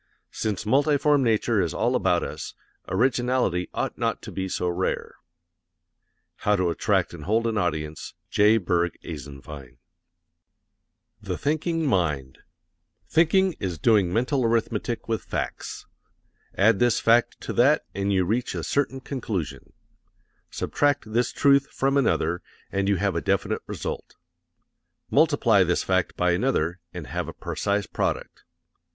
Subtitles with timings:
[0.31, 2.55] Since multiform nature is all about us,
[2.89, 5.13] originality ought not to be so rare."
[6.43, 6.75] The
[11.37, 12.37] Thinking Mind
[13.07, 15.85] Thinking is doing mental arithmetic with facts.
[16.57, 19.71] Add this fact to that and you reach a certain conclusion.
[20.49, 22.41] Subtract this truth from another
[22.71, 24.15] and you have a definite result.
[25.11, 28.41] Multiply this fact by another and have a precise product.